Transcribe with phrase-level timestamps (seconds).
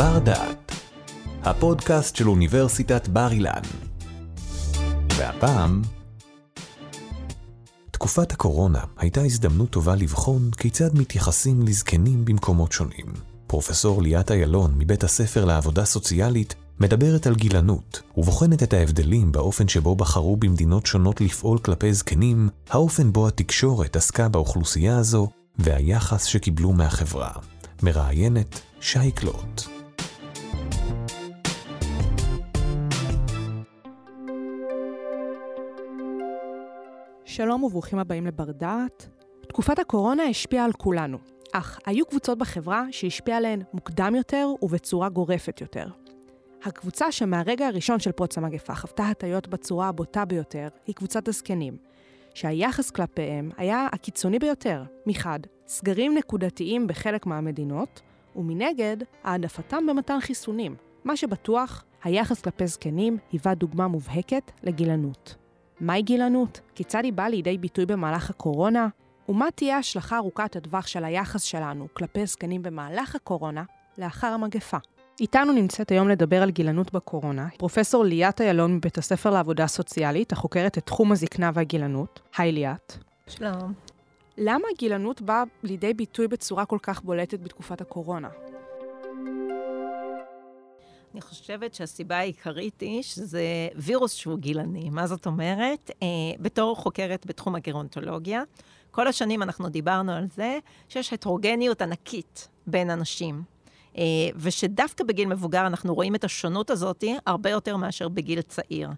[0.00, 0.72] בר דעת,
[1.42, 3.60] הפודקאסט של אוניברסיטת בר אילן.
[5.16, 5.82] והפעם,
[7.90, 13.06] תקופת הקורונה הייתה הזדמנות טובה לבחון כיצד מתייחסים לזקנים במקומות שונים.
[13.46, 19.96] פרופסור ליאת איילון מבית הספר לעבודה סוציאלית מדברת על גילנות, ובוחנת את ההבדלים באופן שבו
[19.96, 25.28] בחרו במדינות שונות לפעול כלפי זקנים, האופן בו התקשורת עסקה באוכלוסייה הזו,
[25.58, 27.32] והיחס שקיבלו מהחברה.
[27.82, 29.79] מראיינת שי קלוט.
[37.30, 39.08] שלום וברוכים הבאים לבר דעת.
[39.48, 41.18] תקופת הקורונה השפיעה על כולנו,
[41.52, 45.86] אך היו קבוצות בחברה שהשפיעה עליהן מוקדם יותר ובצורה גורפת יותר.
[46.64, 51.76] הקבוצה שמהרגע הראשון של פרוץ המגפה חוותה הטיות בצורה הבוטה ביותר היא קבוצת הזקנים,
[52.34, 58.00] שהיחס כלפיהם היה הקיצוני ביותר, מחד, סגרים נקודתיים בחלק מהמדינות,
[58.36, 60.76] ומנגד, העדפתם במתן חיסונים.
[61.04, 65.39] מה שבטוח, היחס כלפי זקנים היווה דוגמה מובהקת לגילנות.
[65.80, 66.60] מהי גילנות?
[66.74, 68.88] כיצד היא באה לידי ביטוי במהלך הקורונה?
[69.28, 73.64] ומה תהיה ההשלכה ארוכת הטווח של היחס שלנו כלפי זקנים במהלך הקורונה
[73.98, 74.76] לאחר המגפה?
[75.20, 80.78] איתנו נמצאת היום לדבר על גילנות בקורונה, פרופסור ליאת איילון מבית הספר לעבודה סוציאלית, החוקרת
[80.78, 82.20] את תחום הזקנה והגילנות.
[82.38, 82.92] היי ליאת.
[83.26, 83.72] שלום.
[84.38, 88.28] למה הגילנות באה לידי ביטוי בצורה כל כך בולטת בתקופת הקורונה?
[91.14, 94.90] אני חושבת שהסיבה העיקרית היא שזה וירוס שהוא גילני.
[94.90, 95.90] מה זאת אומרת?
[96.02, 96.06] אה,
[96.40, 98.42] בתור חוקרת בתחום הגרונטולוגיה,
[98.90, 103.42] כל השנים אנחנו דיברנו על זה שיש הטרוגניות ענקית בין אנשים.
[103.98, 104.02] אה,
[104.36, 108.90] ושדווקא בגיל מבוגר אנחנו רואים את השונות הזאת הרבה יותר מאשר בגיל צעיר.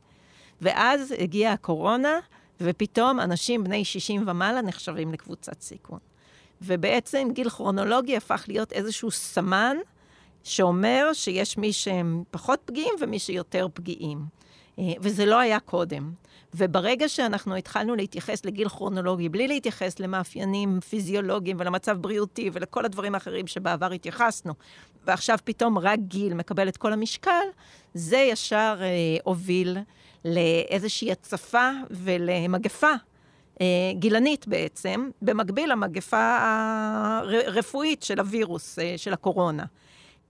[0.60, 2.18] ואז הגיעה הקורונה,
[2.60, 5.98] ופתאום אנשים בני 60 ומעלה נחשבים לקבוצת סיכון.
[6.62, 9.76] ובעצם גיל כרונולוגי הפך להיות איזשהו סמן
[10.44, 14.18] שאומר שיש מי שהם פחות פגיעים ומי שיותר פגיעים.
[14.78, 16.12] אה, וזה לא היה קודם.
[16.54, 23.46] וברגע שאנחנו התחלנו להתייחס לגיל כרונולוגי, בלי להתייחס למאפיינים פיזיולוגיים ולמצב בריאותי ולכל הדברים האחרים
[23.46, 24.54] שבעבר התייחסנו,
[25.06, 27.44] ועכשיו פתאום רק גיל מקבל את כל המשקל,
[27.94, 28.86] זה ישר אה,
[29.24, 29.78] הוביל
[30.24, 32.92] לאיזושהי הצפה ולמגפה
[33.60, 39.64] אה, גילנית בעצם, במקביל למגפה הרפואית של הווירוס, אה, של הקורונה.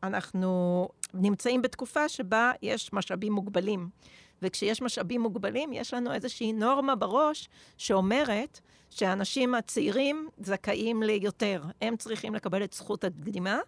[0.03, 3.89] אנחנו נמצאים בתקופה שבה יש משאבים מוגבלים.
[4.43, 7.49] וכשיש משאבים מוגבלים, יש לנו איזושהי נורמה בראש
[7.79, 11.63] שאומרת שהאנשים הצעירים זכאים ליותר.
[11.83, 13.59] הם צריכים לקבל את זכות הקדימה,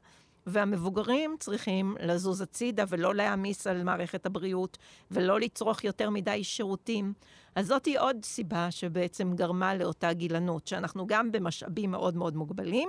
[0.46, 4.78] והמבוגרים צריכים לזוז הצידה ולא להעמיס על מערכת הבריאות,
[5.10, 7.12] ולא לצרוך יותר מדי שירותים.
[7.54, 12.88] אז זאתי עוד סיבה שבעצם גרמה לאותה גילנות, שאנחנו גם במשאבים מאוד מאוד מוגבלים,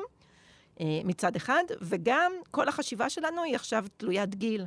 [0.79, 4.65] מצד אחד, וגם כל החשיבה שלנו היא עכשיו תלוית גיל.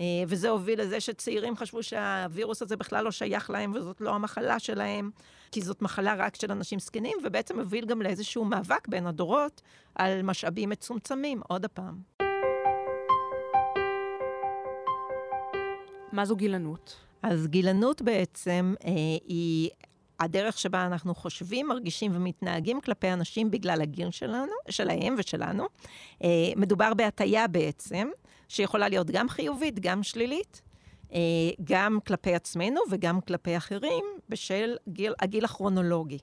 [0.00, 4.58] אה, וזה הוביל לזה שצעירים חשבו שהווירוס הזה בכלל לא שייך להם וזאת לא המחלה
[4.58, 5.10] שלהם,
[5.52, 9.62] כי זאת מחלה רק של אנשים זקנים, ובעצם הוביל גם לאיזשהו מאבק בין הדורות
[9.94, 11.98] על משאבים מצומצמים, עוד הפעם.
[16.12, 16.96] מה זו גילנות?
[17.22, 18.90] אז גילנות בעצם אה,
[19.26, 19.70] היא
[20.20, 25.66] הדרך שבה אנחנו חושבים, מרגישים ומתנהגים כלפי אנשים בגלל הגיל שלנו, שלהם ושלנו.
[26.24, 28.08] אה, מדובר בהטייה בעצם,
[28.48, 30.62] שיכולה להיות גם חיובית, גם שלילית,
[31.12, 31.18] אה,
[31.64, 36.18] גם כלפי עצמנו וגם כלפי אחרים, בשל גיל, הגיל הכרונולוגי.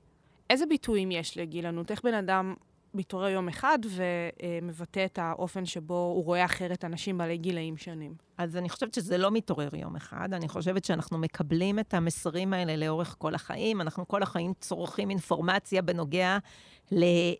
[0.49, 1.91] איזה ביטויים יש לגילנות?
[1.91, 2.53] איך בן אדם
[2.93, 8.15] מתעורר יום אחד ומבטא את האופן שבו הוא רואה אחרת אנשים בעלי גילאים שונים?
[8.37, 10.33] אז אני חושבת שזה לא מתעורר יום אחד.
[10.33, 13.81] אני חושבת שאנחנו מקבלים את המסרים האלה לאורך כל החיים.
[13.81, 16.37] אנחנו כל החיים צורכים אינפורמציה בנוגע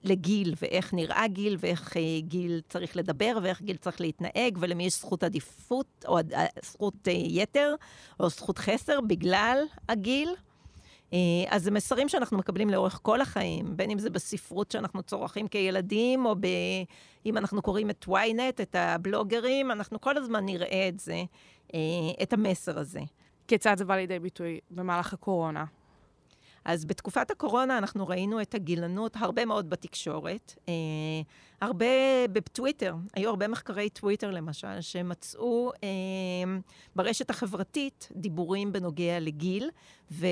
[0.04, 5.00] לגיל, ואיך נראה גיל, ואיך אה, גיל צריך לדבר, ואיך גיל צריך להתנהג, ולמי יש
[5.00, 7.76] זכות עדיפות, או אה, זכות אה, יתר,
[8.20, 9.58] או זכות חסר בגלל
[9.90, 10.30] הגיל.
[11.14, 11.18] אה,
[11.48, 16.26] אז זה מסרים שאנחנו מקבלים לאורך כל החיים, בין אם זה בספרות שאנחנו צורכים כילדים,
[16.26, 16.48] או ב...
[17.26, 21.24] אם אנחנו קוראים את ynet, את הבלוגרים, אנחנו כל הזמן נראה את זה,
[21.74, 21.80] אה,
[22.24, 23.00] את המסר הזה.
[23.48, 25.66] כיצד זה בא לידי ביטוי במהלך הקורונה?
[26.66, 30.74] אז בתקופת הקורונה אנחנו ראינו את הגילנות הרבה מאוד בתקשורת, אה,
[31.62, 31.86] הרבה
[32.34, 35.90] בטוויטר, היו הרבה מחקרי טוויטר למשל, שמצאו אה,
[36.96, 39.70] ברשת החברתית דיבורים בנוגע לגיל,
[40.12, 40.28] ו...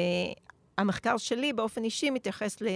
[0.80, 2.68] המחקר שלי באופן אישי מתייחס ל,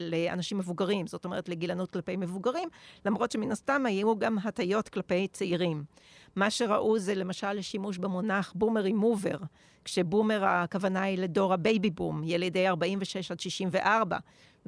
[0.00, 2.68] לאנשים מבוגרים, זאת אומרת לגילנות כלפי מבוגרים,
[3.06, 5.84] למרות שמן הסתם היו גם הטיות כלפי צעירים.
[6.36, 9.36] מה שראו זה למשל שימוש במונח בומר רימובר,
[9.84, 14.18] כש boomer הכוונה היא לדור הבייבי בום, ילידי 46 עד 64,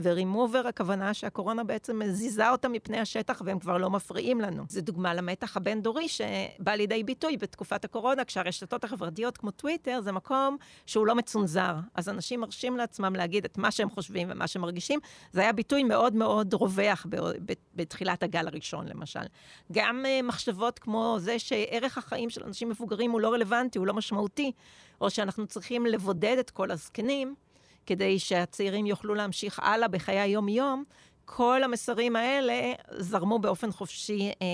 [0.03, 4.65] ורימובר, הכוונה שהקורונה בעצם מזיזה אותם מפני השטח והם כבר לא מפריעים לנו.
[4.69, 10.57] זו דוגמה למתח הבין-דורי שבא לידי ביטוי בתקופת הקורונה, כשהרשתות החברתיות כמו טוויטר זה מקום
[10.87, 11.75] שהוא לא מצונזר.
[11.95, 15.01] אז אנשים מרשים לעצמם להגיד את מה שהם חושבים ומה שהם מרגישים.
[15.33, 17.07] זה היה ביטוי מאוד מאוד רווח
[17.75, 19.21] בתחילת הגל הראשון, למשל.
[19.73, 23.95] גם uh, מחשבות כמו זה שערך החיים של אנשים מבוגרים הוא לא רלוונטי, הוא לא
[23.95, 24.53] משמעותי,
[25.01, 27.35] או שאנחנו צריכים לבודד את כל הזקנים.
[27.87, 30.85] כדי שהצעירים יוכלו להמשיך הלאה בחיי היום-יום,
[31.25, 34.47] כל המסרים האלה זרמו באופן חופשי אה,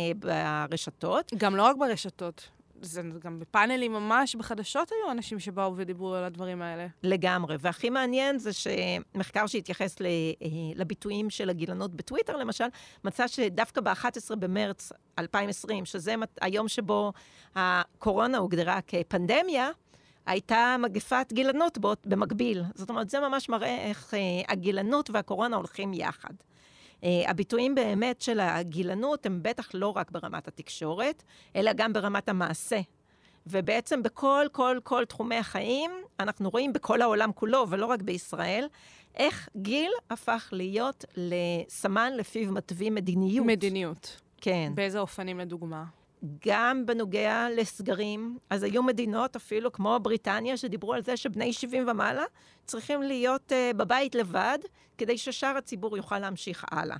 [0.68, 1.32] ברשתות.
[1.36, 2.48] גם לא רק ברשתות.
[2.82, 6.86] זה גם בפאנלים ממש בחדשות היו אנשים שבאו ודיברו על הדברים האלה.
[7.02, 7.56] לגמרי.
[7.60, 10.06] והכי מעניין זה שמחקר שהתייחס אה,
[10.74, 12.64] לביטויים של הגילנות בטוויטר, למשל,
[13.04, 17.12] מצא שדווקא ב-11 במרץ 2020, שזה היום שבו
[17.54, 19.70] הקורונה הוגדרה כפנדמיה,
[20.26, 22.62] הייתה מגפת גילנות במקביל.
[22.74, 24.18] זאת אומרת, זה ממש מראה איך אה,
[24.48, 26.34] הגילנות והקורונה הולכים יחד.
[27.04, 31.22] אה, הביטויים באמת של הגילנות הם בטח לא רק ברמת התקשורת,
[31.56, 32.80] אלא גם ברמת המעשה.
[33.46, 35.90] ובעצם בכל, כל, כל תחומי החיים,
[36.20, 38.68] אנחנו רואים בכל העולם כולו, ולא רק בישראל,
[39.16, 43.46] איך גיל הפך להיות לסמן לפיו מתווים מדיניות.
[43.46, 44.20] מדיניות.
[44.40, 44.72] כן.
[44.74, 45.84] באיזה אופנים לדוגמה?
[46.46, 52.24] גם בנוגע לסגרים, אז היו מדינות אפילו כמו בריטניה, שדיברו על זה שבני 70 ומעלה
[52.66, 54.58] צריכים להיות uh, בבית לבד,
[54.98, 56.96] כדי ששאר הציבור יוכל להמשיך הלאה.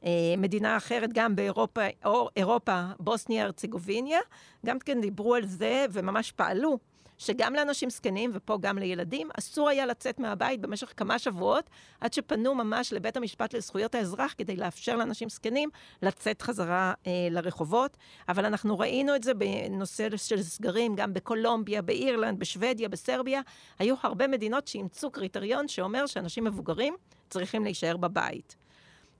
[0.00, 0.06] Uh,
[0.38, 4.20] מדינה אחרת, גם באירופה, או אירופה, בוסניה, ארצגוביניה,
[4.66, 6.78] גם כן דיברו על זה וממש פעלו
[7.22, 11.70] שגם לאנשים זקנים, ופה גם לילדים, אסור היה לצאת מהבית במשך כמה שבועות,
[12.00, 15.68] עד שפנו ממש לבית המשפט לזכויות האזרח כדי לאפשר לאנשים זקנים
[16.02, 17.96] לצאת חזרה אה, לרחובות.
[18.28, 23.40] אבל אנחנו ראינו את זה בנושא של סגרים, גם בקולומביה, באירלנד, בשוודיה, בסרביה.
[23.78, 26.94] היו הרבה מדינות שאימצו קריטריון שאומר שאנשים מבוגרים
[27.30, 28.56] צריכים להישאר בבית.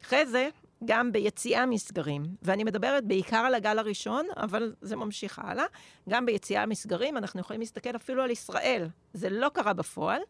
[0.03, 0.49] אחרי זה,
[0.85, 5.65] גם ביציאה מסגרים, ואני מדברת בעיקר על הגל הראשון, אבל זה ממשיך הלאה.
[6.09, 8.89] גם ביציאה מסגרים, אנחנו יכולים להסתכל אפילו על ישראל.
[9.13, 10.21] זה לא קרה בפועל,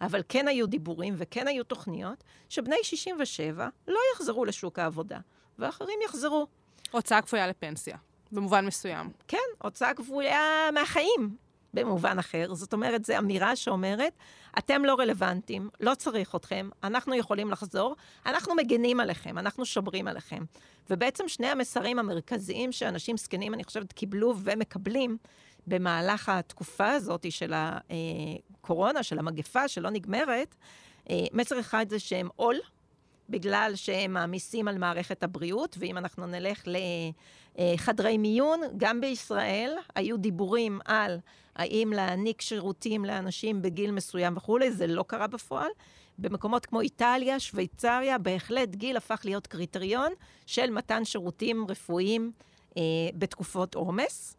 [0.00, 5.18] אבל כן היו דיבורים וכן היו תוכניות שבני 67 לא יחזרו לשוק העבודה,
[5.58, 6.46] ואחרים יחזרו.
[6.90, 7.96] הוצאה כפויה לפנסיה,
[8.32, 9.10] במובן מסוים.
[9.28, 11.36] כן, הוצאה כפויה מהחיים.
[11.74, 12.54] במובן אחר.
[12.54, 14.12] זאת אומרת, זו אמירה שאומרת,
[14.58, 17.96] אתם לא רלוונטיים, לא צריך אתכם, אנחנו יכולים לחזור,
[18.26, 20.44] אנחנו מגנים עליכם, אנחנו שומרים עליכם.
[20.90, 25.16] ובעצם שני המסרים המרכזיים שאנשים זקנים, אני חושבת, קיבלו ומקבלים
[25.66, 30.54] במהלך התקופה הזאת של הקורונה, של המגפה שלא נגמרת,
[31.10, 32.56] אה, מסר אחד זה שהם עול,
[33.30, 36.68] בגלל שהם מעמיסים על מערכת הבריאות, ואם אנחנו נלך
[37.58, 41.18] לחדרי מיון, גם בישראל היו דיבורים על
[41.56, 45.70] האם להעניק שירותים לאנשים בגיל מסוים וכולי, זה לא קרה בפועל.
[46.18, 50.12] במקומות כמו איטליה, שוויצריה, בהחלט גיל הפך להיות קריטריון
[50.46, 52.32] של מתן שירותים רפואיים
[52.76, 52.82] אה,
[53.14, 54.36] בתקופות עומס.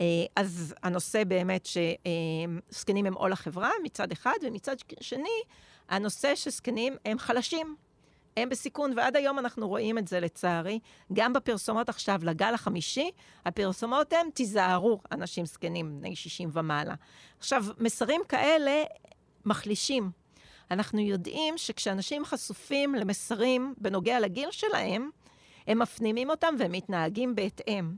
[0.00, 0.06] אה,
[0.36, 5.42] אז הנושא באמת שזקנים הם עול החברה מצד אחד, ומצד שני,
[5.88, 7.76] הנושא שזקנים הם חלשים.
[8.36, 10.78] הם בסיכון, ועד היום אנחנו רואים את זה לצערי.
[11.12, 13.10] גם בפרסומות עכשיו, לגל החמישי,
[13.44, 16.94] הפרסומות הן, תיזהרו, אנשים זקנים, בני 60 ומעלה.
[17.38, 18.84] עכשיו, מסרים כאלה
[19.44, 20.10] מחלישים.
[20.70, 25.10] אנחנו יודעים שכשאנשים חשופים למסרים בנוגע לגיל שלהם,
[25.66, 27.94] הם מפנימים אותם והם מתנהגים בהתאם.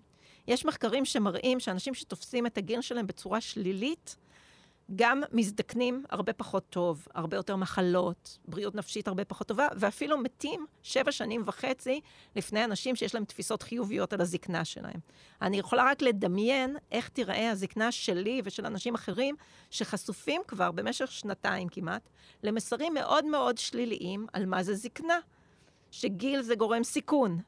[0.48, 4.16] יש מחקרים שמראים שאנשים שתופסים את הגיל שלהם בצורה שלילית,
[4.96, 10.66] גם מזדקנים הרבה פחות טוב, הרבה יותר מחלות, בריאות נפשית הרבה פחות טובה, ואפילו מתים
[10.82, 12.00] שבע שנים וחצי
[12.36, 15.00] לפני אנשים שיש להם תפיסות חיוביות על הזקנה שלהם.
[15.42, 19.36] אני יכולה רק לדמיין איך תיראה הזקנה שלי ושל אנשים אחרים
[19.70, 22.08] שחשופים כבר במשך שנתיים כמעט
[22.42, 25.18] למסרים מאוד מאוד שליליים על מה זה זקנה.
[25.90, 27.40] שגיל זה גורם סיכון,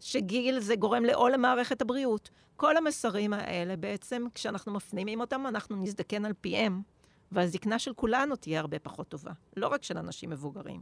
[0.00, 2.30] שגיל זה גורם לעול למערכת הבריאות.
[2.56, 6.82] כל המסרים האלה בעצם, כשאנחנו מפנימים אותם, אנחנו נזדקן על פיהם,
[7.32, 10.80] והזקנה של כולנו תהיה הרבה פחות טובה, לא רק של אנשים מבוגרים.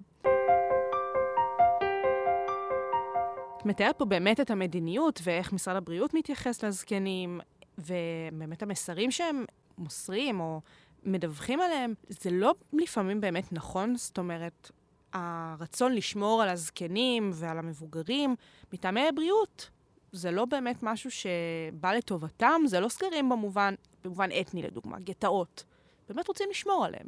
[3.57, 7.41] את מתארת פה באמת את המדיניות ואיך משרד הבריאות מתייחס לזקנים,
[7.79, 9.45] ובאמת המסרים שהם
[9.79, 10.61] מוסרים או
[11.05, 14.71] מדווחים עליהם, זה לא לפעמים באמת נכון, זאת אומרת,
[15.15, 18.35] הרצון לשמור על הזקנים ועל המבוגרים
[18.73, 19.71] מטעמי בריאות.
[20.13, 25.65] זה לא באמת משהו שבא לטובתם, זה לא סגרים במובן, במובן אתני לדוגמה, גטאות.
[26.09, 27.07] באמת רוצים לשמור עליהם.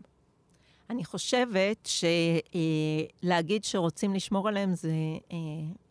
[0.90, 1.88] אני חושבת
[3.22, 4.92] שלהגיד אה, שרוצים לשמור עליהם זה
[5.32, 5.36] אה,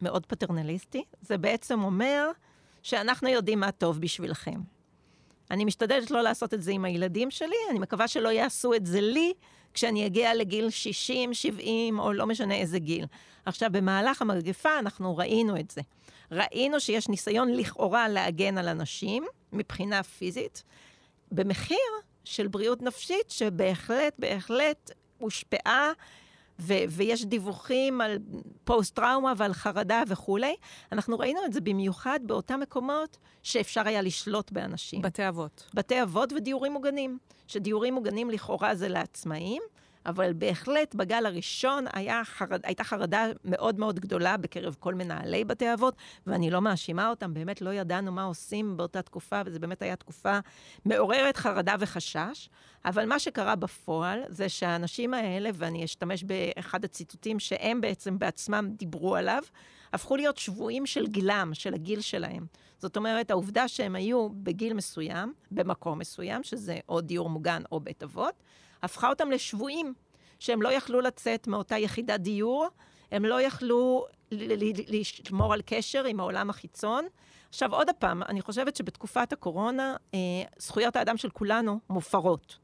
[0.02, 1.04] מאוד פטרנליסטי.
[1.22, 2.32] זה בעצם אומר
[2.84, 4.60] שאנחנו יודעים מה טוב בשבילכם.
[5.52, 9.02] אני משתדלת לא לעשות את זה עם הילדים שלי, אני מקווה שלא יעשו את זה
[9.02, 9.34] לי,
[9.76, 13.06] כשאני אגיע לגיל 60, 70, או לא משנה איזה גיל.
[13.46, 15.82] עכשיו, במהלך המגפה אנחנו ראינו את זה.
[16.32, 20.64] ראינו שיש ניסיון לכאורה להגן על אנשים מבחינה פיזית,
[21.32, 21.78] במחיר
[22.24, 25.92] של בריאות נפשית שבהחלט, בהחלט הושפעה
[26.60, 28.18] ו- ויש דיווחים על
[28.64, 30.56] פוסט-טראומה ועל חרדה וכולי.
[30.92, 35.02] אנחנו ראינו את זה במיוחד באותם מקומות שאפשר היה לשלוט באנשים.
[35.02, 35.70] בתי אבות.
[35.74, 37.18] בתי אבות ודיורים מוגנים.
[37.48, 39.62] שדיורים מוגנים לכאורה זה לעצמאים,
[40.06, 45.74] אבל בהחלט בגל הראשון היה חרד, הייתה חרדה מאוד מאוד גדולה בקרב כל מנהלי בתי
[45.74, 45.96] אבות,
[46.28, 50.40] ואני לא מאשימה אותם, באמת לא ידענו מה עושים באותה תקופה, וזו באמת הייתה תקופה
[50.86, 52.50] מעוררת חרדה וחשש.
[52.86, 59.16] אבל מה שקרה בפועל זה שהאנשים האלה, ואני אשתמש באחד הציטוטים שהם בעצם בעצמם דיברו
[59.16, 59.44] עליו,
[59.94, 62.46] הפכו להיות שבויים של גילם, של הגיל שלהם.
[62.78, 68.04] זאת אומרת, העובדה שהם היו בגיל מסוים, במקום מסוים, שזה או דיור מוגן או בית
[68.04, 68.44] אבות,
[68.84, 69.94] הפכה אותם לשבויים,
[70.40, 72.68] שהם לא יכלו לצאת מאותה יחידת דיור,
[73.12, 74.06] הם לא יכלו
[74.88, 77.06] לשמור על קשר עם העולם החיצון.
[77.50, 80.20] עכשיו, עוד פעם, אני חושבת שבתקופת הקורונה, אה,
[80.58, 82.58] זכויות האדם של כולנו מופרות,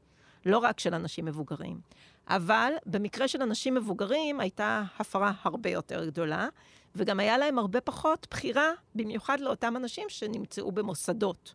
[0.46, 1.80] לא רק של אנשים מבוגרים.
[2.28, 6.48] אבל במקרה של אנשים מבוגרים הייתה הפרה הרבה יותר גדולה,
[6.94, 11.54] וגם היה להם הרבה פחות בחירה, במיוחד לאותם אנשים שנמצאו במוסדות.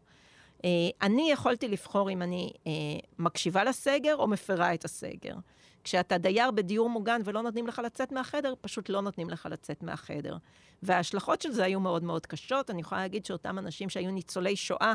[0.65, 0.69] אה,
[1.01, 2.71] אני יכולתי לבחור אם אני אה,
[3.19, 5.35] מקשיבה לסגר או מפרה את הסגר.
[5.83, 10.37] כשאתה דייר בדיור מוגן ולא נותנים לך לצאת מהחדר, פשוט לא נותנים לך לצאת מהחדר.
[10.83, 12.69] וההשלכות של זה היו מאוד מאוד קשות.
[12.69, 14.93] אני יכולה להגיד שאותם אנשים שהיו ניצולי שואה,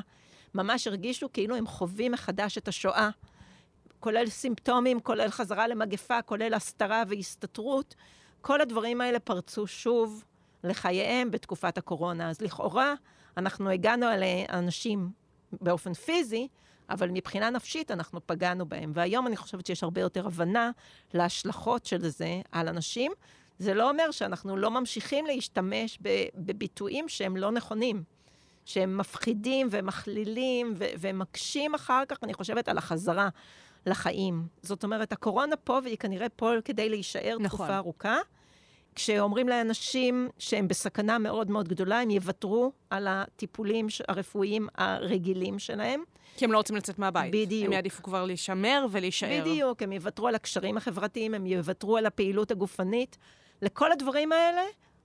[0.54, 3.10] ממש הרגישו כאילו הם חווים מחדש את השואה,
[4.00, 7.94] כולל סימפטומים, כולל חזרה למגפה, כולל הסתרה והסתתרות.
[8.40, 10.24] כל הדברים האלה פרצו שוב
[10.64, 12.30] לחייהם בתקופת הקורונה.
[12.30, 12.94] אז לכאורה,
[13.36, 15.10] אנחנו הגענו על אנשים
[15.60, 16.48] באופן פיזי,
[16.90, 18.92] אבל מבחינה נפשית אנחנו פגענו בהם.
[18.94, 20.70] והיום אני חושבת שיש הרבה יותר הבנה
[21.14, 23.12] להשלכות של זה על אנשים.
[23.58, 25.98] זה לא אומר שאנחנו לא ממשיכים להשתמש
[26.36, 28.02] בביטויים שהם לא נכונים,
[28.64, 33.28] שהם מפחידים ומכלילים ו- ומקשים אחר כך, אני חושבת, על החזרה
[33.86, 34.46] לחיים.
[34.62, 37.58] זאת אומרת, הקורונה פה, והיא כנראה פה כדי להישאר נכון.
[37.58, 38.18] תקופה ארוכה.
[38.94, 46.02] כשאומרים לאנשים שהם בסכנה מאוד מאוד גדולה, הם יוותרו על הטיפולים הרפואיים הרגילים שלהם.
[46.36, 47.32] כי הם לא רוצים לצאת מהבית.
[47.32, 47.66] בדיוק.
[47.66, 49.40] הם יעדיפו כבר להישמר ולהישאר.
[49.40, 53.18] בדיוק, הם יוותרו על הקשרים החברתיים, הם יוותרו על הפעילות הגופנית.
[53.62, 54.62] לכל הדברים האלה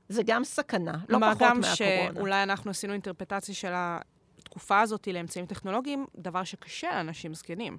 [0.10, 1.60] זה גם סכנה, לא פחות מהקורונה.
[1.60, 1.76] מה גם
[2.16, 7.78] שאולי אנחנו עשינו אינטרפטציה של התקופה הזאת לאמצעים טכנולוגיים, דבר שקשה לאנשים זקנים.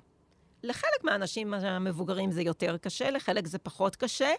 [0.62, 4.32] לחלק מהאנשים המבוגרים זה יותר קשה, לחלק זה פחות קשה.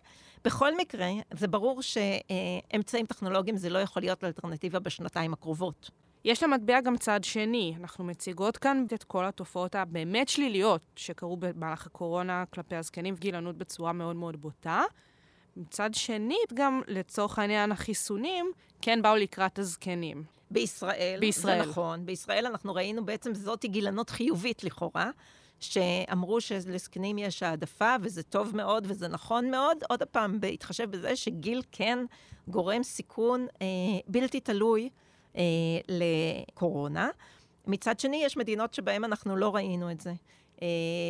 [0.44, 5.90] בכל מקרה, זה ברור שאמצעים טכנולוגיים זה לא יכול להיות אלטרנטיבה בשנתיים הקרובות.
[6.26, 7.74] יש למטבע גם צד שני.
[7.80, 13.94] אנחנו מציגות כאן את כל התופעות הבאמת שליליות שקרו במהלך הקורונה כלפי הזקנים וגילנות בצורה
[13.94, 14.84] מאוד מאוד בוטה.
[15.58, 20.24] מצד שני, גם לצורך העניין החיסונים, כן באו לקראת הזקנים.
[20.52, 21.64] בישראל, בישראל.
[21.64, 22.06] זה נכון.
[22.06, 25.10] בישראל אנחנו ראינו בעצם זאת גילנות חיובית לכאורה.
[25.60, 29.78] שאמרו שלזקנים יש העדפה, וזה טוב מאוד וזה נכון מאוד.
[29.90, 32.00] עוד פעם, בהתחשב בזה שגיל כן
[32.48, 33.68] גורם סיכון אה,
[34.08, 34.90] בלתי תלוי
[35.36, 35.44] אה,
[35.88, 37.10] לקורונה.
[37.68, 40.14] מצד שני, יש מדינות שבהן אנחנו לא ראינו את זה.
[40.62, 40.68] אה,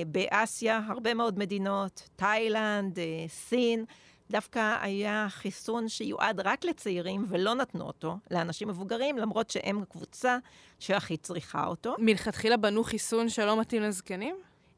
[0.08, 3.86] באסיה, הרבה מאוד מדינות, תאילנד, אה, סין,
[4.32, 10.38] דווקא היה חיסון שיועד רק לצעירים, ולא נתנו אותו לאנשים מבוגרים, למרות שהם הקבוצה
[10.80, 11.96] שהכי צריכה אותו.
[11.98, 14.36] מלכתחילה בנו חיסון שלא מתאים לזקנים?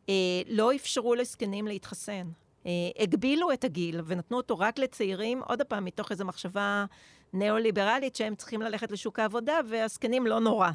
[0.10, 0.14] אה,
[0.48, 2.28] לא אפשרו לזקנים להתחסן.
[2.66, 6.86] אה, הגבילו את הגיל ונתנו אותו רק לצעירים, עוד פעם, מתוך איזו מחשבה
[7.34, 10.70] ניאו-ליברלית שהם צריכים ללכת לשוק העבודה, והזקנים לא נורא.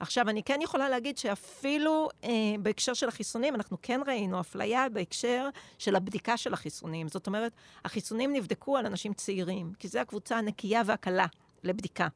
[0.00, 2.30] עכשיו, אני כן יכולה להגיד שאפילו אה,
[2.62, 7.08] בהקשר של החיסונים, אנחנו כן ראינו אפליה בהקשר של הבדיקה של החיסונים.
[7.08, 7.52] זאת אומרת,
[7.84, 11.26] החיסונים נבדקו על אנשים צעירים, כי זו הקבוצה הנקייה והקלה
[11.64, 12.08] לבדיקה.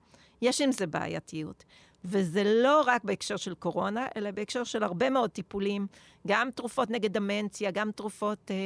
[0.43, 1.65] יש עם זה בעייתיות.
[2.05, 5.87] וזה לא רק בהקשר של קורונה, אלא בהקשר של הרבה מאוד טיפולים,
[6.27, 8.57] גם תרופות נגד דמנציה, גם תרופות אה,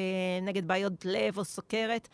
[0.42, 2.08] נגד בעיות לב או סוכרת.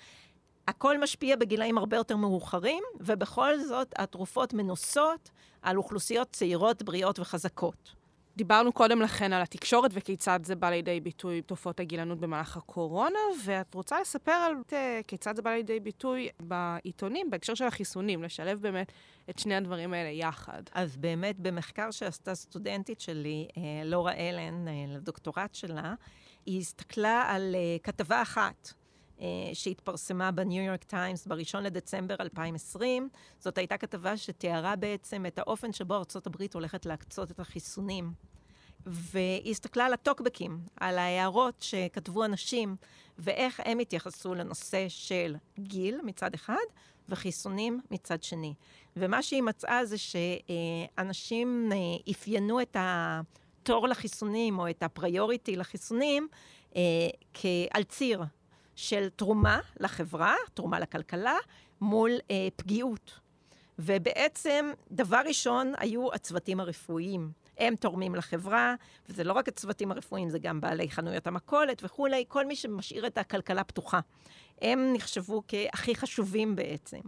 [0.69, 5.31] הכל משפיע בגילאים הרבה יותר מאוחרים, ובכל זאת התרופות מנוסות
[5.63, 7.98] על אוכלוסיות צעירות, בריאות וחזקות.
[8.39, 13.75] דיברנו קודם לכן על התקשורת וכיצד זה בא לידי ביטוי תופעות הגילנות במהלך הקורונה, ואת
[13.75, 18.93] רוצה לספר על אה, כיצד זה בא לידי ביטוי בעיתונים בהקשר של החיסונים, לשלב באמת
[19.31, 20.63] את שני הדברים האלה יחד.
[20.73, 25.95] אז באמת, במחקר שעשתה סטודנטית שלי, אה, לורה אלן, אה, לדוקטורט שלה,
[26.47, 28.73] היא הסתכלה על כתבה אחת
[29.53, 33.09] שהתפרסמה בניו יורק טיימס ב-1 לדצמבר 2020.
[33.39, 38.13] זאת הייתה כתבה שתיארה בעצם את האופן שבו ארה"ב הולכת להקצות את החיסונים
[38.91, 42.77] והיא הסתכלה על הטוקבקים, על ההערות שכתבו אנשים,
[43.19, 46.55] ואיך הם התייחסו לנושא של גיל מצד אחד,
[47.09, 48.55] וחיסונים מצד שני.
[48.97, 56.29] ומה שהיא מצאה זה שאנשים אה, אפיינו את התור לחיסונים, או את הפריוריטי לחיסונים,
[56.77, 56.83] אה,
[57.35, 58.23] כעל ציר
[58.77, 61.37] של תרומה לחברה, תרומה לכלכלה,
[61.81, 63.21] מול אה, פגיעות.
[63.79, 67.33] ובעצם, דבר ראשון, היו הצוותים הרפואיים.
[67.59, 68.75] הם תורמים לחברה,
[69.09, 73.19] וזה לא רק הצוותים הרפואיים, זה גם בעלי חנויות המכולת וכולי, כל מי שמשאיר את
[73.19, 74.01] הכלכלה פתוחה.
[74.63, 77.01] הם נחשבו כהכי חשובים בעצם,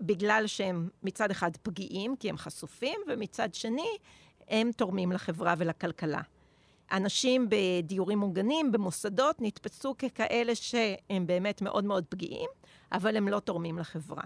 [0.00, 3.96] בגלל שהם מצד אחד פגיעים, כי הם חשופים, ומצד שני,
[4.48, 6.20] הם תורמים לחברה ולכלכלה.
[6.92, 12.50] אנשים בדיורים מוגנים, במוסדות, נתפסו ככאלה שהם באמת מאוד מאוד פגיעים,
[12.92, 14.22] אבל הם לא תורמים לחברה.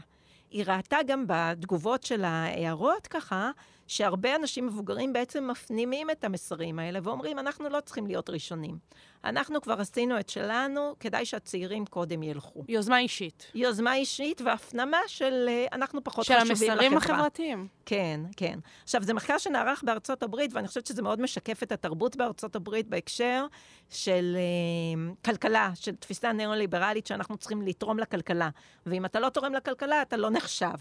[0.51, 3.51] היא ראתה גם בתגובות של ההערות ככה,
[3.91, 8.79] שהרבה אנשים מבוגרים בעצם מפנימים את המסרים האלה ואומרים, אנחנו לא צריכים להיות ראשונים.
[9.25, 12.65] אנחנו כבר עשינו את שלנו, כדאי שהצעירים קודם ילכו.
[12.69, 13.51] יוזמה אישית.
[13.55, 16.57] יוזמה אישית והפנמה של אה, אנחנו פחות חשובים לחברה.
[16.57, 17.69] של המסרים החברתיים.
[17.87, 18.59] כן, כן.
[18.85, 22.89] עכשיו, זה מחקר שנערך בארצות הברית, ואני חושבת שזה מאוד משקף את התרבות בארצות הברית
[22.89, 23.47] בהקשר
[23.89, 28.49] של uh, כלכלה, של תפיסה ניאו-ליברלית שאנחנו צריכים לתרום לכלכלה.
[28.87, 30.77] ואם אתה לא תורם לכלכלה, אתה לא נחשב.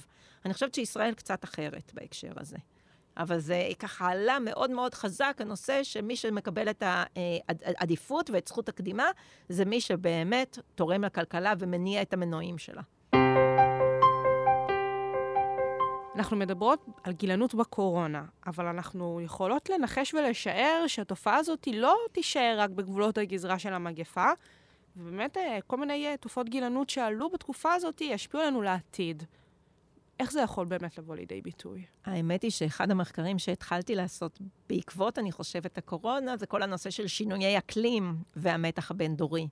[0.45, 2.57] אני חושבת שישראל קצת אחרת בהקשר הזה.
[3.19, 9.05] אבל זה ככה עלה מאוד מאוד חזק, הנושא שמי שמקבל את העדיפות ואת זכות הקדימה,
[9.49, 12.81] זה מי שבאמת תורם לכלכלה ומניע את המנועים שלה.
[16.15, 22.69] אנחנו מדברות על גילנות בקורונה, אבל אנחנו יכולות לנחש ולשער שהתופעה הזאת לא תישאר רק
[22.69, 24.31] בגבולות הגזרה של המגפה,
[24.97, 29.23] ובאמת אה, כל מיני אה, תופעות גילנות שעלו בתקופה הזאת ישפיעו עלינו לעתיד.
[30.19, 31.85] איך זה יכול באמת לבוא לידי ביטוי?
[32.05, 37.57] האמת היא שאחד המחקרים שהתחלתי לעשות בעקבות, אני חושבת, הקורונה, זה כל הנושא של שינויי
[37.57, 39.47] אקלים והמתח הבין-דורי.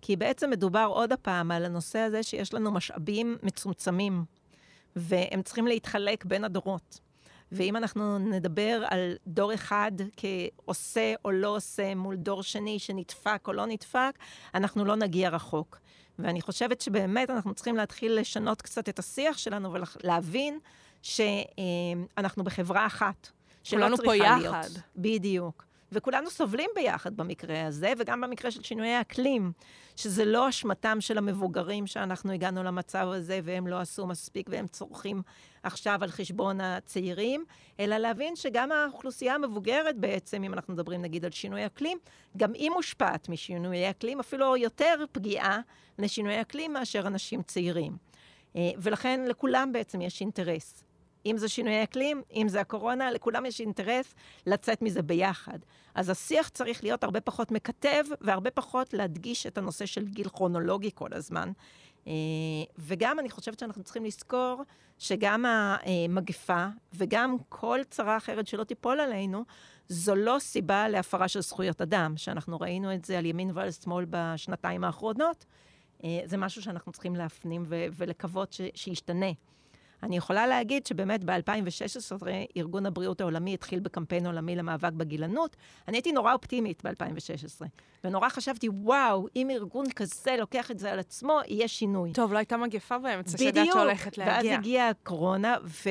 [0.00, 4.24] כי בעצם מדובר עוד הפעם על הנושא הזה שיש לנו משאבים מצומצמים,
[4.96, 7.00] והם צריכים להתחלק בין הדורות.
[7.52, 13.52] ואם אנחנו נדבר על דור אחד כעושה או לא עושה מול דור שני שנדפק או
[13.52, 14.18] לא נדפק,
[14.54, 15.78] אנחנו לא נגיע רחוק.
[16.18, 20.58] ואני חושבת שבאמת אנחנו צריכים להתחיל לשנות קצת את השיח שלנו ולהבין
[21.02, 23.30] שאנחנו בחברה אחת.
[23.70, 24.38] כולנו פה יחד.
[24.40, 24.66] להיות.
[24.96, 25.64] בדיוק.
[25.92, 29.52] וכולנו סובלים ביחד במקרה הזה, וגם במקרה של שינויי אקלים,
[29.96, 35.22] שזה לא אשמתם של המבוגרים שאנחנו הגענו למצב הזה והם לא עשו מספיק והם צורכים
[35.62, 37.44] עכשיו על חשבון הצעירים,
[37.80, 41.98] אלא להבין שגם האוכלוסייה המבוגרת בעצם, אם אנחנו מדברים נגיד על שינוי אקלים,
[42.36, 45.60] גם היא מושפעת משינויי אקלים, אפילו יותר פגיעה
[45.98, 47.96] לשינויי אקלים מאשר אנשים צעירים.
[48.56, 50.84] אה, ולכן לכולם בעצם יש אינטרס.
[51.26, 54.14] אם זה שינוי אקלים, אם זה הקורונה, לכולם יש אינטרס
[54.46, 55.58] לצאת מזה ביחד.
[55.94, 60.90] אז השיח צריך להיות הרבה פחות מקטב, והרבה פחות להדגיש את הנושא של גיל כרונולוגי
[60.94, 61.52] כל הזמן.
[62.06, 62.12] אה,
[62.78, 64.62] וגם אני חושבת שאנחנו צריכים לזכור
[64.98, 69.44] שגם המגפה וגם כל צרה אחרת שלא תיפול עלינו,
[69.88, 74.06] זו לא סיבה להפרה של זכויות אדם, שאנחנו ראינו את זה על ימין ועל שמאל
[74.10, 75.44] בשנתיים האחרונות.
[76.04, 79.30] אה, זה משהו שאנחנו צריכים להפנים ולקוות שישתנה.
[80.02, 85.56] אני יכולה להגיד שבאמת ב-2016 ארגון הבריאות העולמי התחיל בקמפיין עולמי למאבק בגילנות.
[85.88, 87.64] אני הייתי נורא אופטימית ב-2016,
[88.04, 92.12] ונורא חשבתי, וואו, אם ארגון כזה לוקח את זה על עצמו, יהיה שינוי.
[92.12, 94.38] טוב, לא הייתה מגפה באמצע, שידעת שהולכת להגיע.
[94.38, 95.90] בדיוק, ואז הגיעה הקורונה, ו...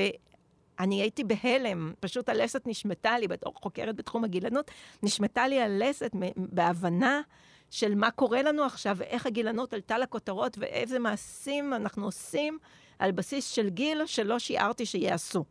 [0.79, 4.71] אני הייתי בהלם, פשוט הלסת נשמטה לי, בתור חוקרת בתחום הגילנות,
[5.03, 7.21] נשמטה לי הלסת בהבנה
[7.69, 12.57] של מה קורה לנו עכשיו, ואיך הגילנות עלתה לכותרות, ואיזה מעשים אנחנו עושים
[13.01, 15.45] על בסיס של גיל שלא שיערתי שיעשו.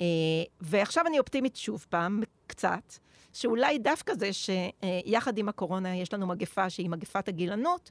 [0.00, 0.06] אה,
[0.60, 2.92] ועכשיו אני אופטימית שוב פעם, קצת,
[3.32, 7.90] שאולי דווקא זה שיחד עם הקורונה יש לנו מגפה שהיא מגפת הגילנות,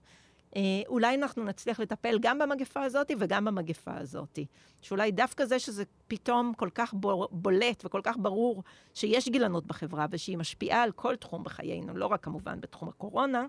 [0.56, 4.40] אה, אולי אנחנו נצליח לטפל גם במגפה הזאת וגם במגפה הזאת.
[4.82, 6.94] שאולי דווקא זה שזה פתאום כל כך
[7.32, 12.24] בולט וכל כך ברור שיש גילנות בחברה ושהיא משפיעה על כל תחום בחיינו, לא רק
[12.24, 13.46] כמובן בתחום הקורונה,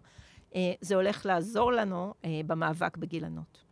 [0.55, 2.15] אה, זה הולך לעזור לנו
[2.47, 3.66] במאבק בגילנות.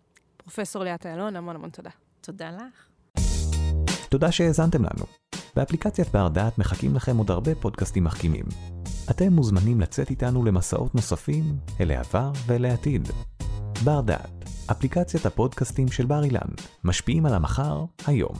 [0.44, 1.90] פרופסור ליאת איילון, המון המון תודה.
[2.20, 2.88] תודה לך.
[4.08, 5.04] תודה שהאזנתם לנו.
[5.56, 8.44] באפליקציית בר דעת מחכים לכם עוד הרבה פודקאסטים מחכימים.
[9.10, 13.08] אתם מוזמנים לצאת איתנו למסעות נוספים אל העבר ואל העתיד.
[13.84, 16.50] בר דעת, אפליקציית הפודקאסטים של בר אילן,
[16.84, 18.34] משפיעים על המחר, היום.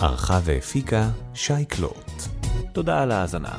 [0.00, 2.17] ערכה והפיקה שי קלוט.
[2.72, 3.52] תודה על ההאזנה.